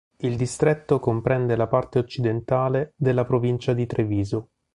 Il 0.17 0.35
distretto 0.35 0.99
comprende 0.99 1.55
la 1.55 1.67
parte 1.67 1.99
occidentale 1.99 2.93
della 2.97 3.23
provincia 3.23 3.73
di 3.75 3.85
Treviso. 3.85 4.49